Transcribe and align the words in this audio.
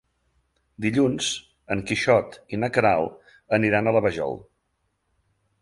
Dilluns 0.85 1.27
en 1.75 1.83
Quixot 1.91 2.39
i 2.57 2.61
na 2.63 2.71
Queralt 2.79 3.37
aniran 3.59 3.87
a 3.93 3.97
la 3.99 4.03
Vajol. 4.07 4.39